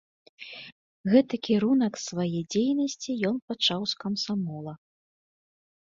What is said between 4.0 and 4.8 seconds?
камсамола.